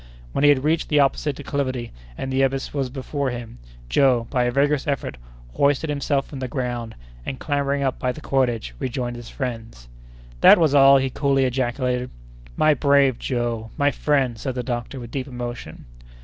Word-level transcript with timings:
When 0.31 0.43
he 0.43 0.49
had 0.49 0.63
reached 0.63 0.89
the 0.89 0.99
opposite 0.99 1.35
declivity, 1.35 1.91
and 2.17 2.33
the 2.33 2.41
abyss 2.41 2.73
was 2.73 2.89
before 2.89 3.29
him, 3.29 3.59
Joe, 3.87 4.25
by 4.31 4.45
a 4.45 4.51
vigorous 4.51 4.87
effort, 4.87 5.15
hoisted 5.53 5.91
himself 5.91 6.25
from 6.25 6.39
the 6.39 6.47
ground, 6.47 6.95
and, 7.23 7.37
clambering 7.37 7.83
up 7.83 7.99
by 7.99 8.11
the 8.11 8.19
cordage, 8.19 8.73
rejoined 8.79 9.15
his 9.15 9.29
friends. 9.29 9.87
"That 10.39 10.57
was 10.57 10.73
all!" 10.73 10.97
he 10.97 11.11
coolly 11.11 11.45
ejaculated. 11.45 12.09
"My 12.57 12.73
brave 12.73 13.19
Joe! 13.19 13.69
my 13.77 13.91
friend!" 13.91 14.39
said 14.39 14.55
the 14.55 14.63
doctor, 14.63 14.99
with 14.99 15.11
deep 15.11 15.27
emotion. 15.27 15.85